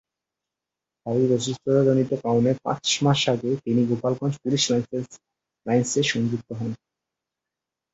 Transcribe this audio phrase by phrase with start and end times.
[0.99, 4.63] শারীরিক অসুস্থতাজনিত কারণে পাঁচ মাস আগে তিনি গোপালগঞ্জ পুলিশ
[5.65, 6.71] লাইনসে সংযুক্ত হন।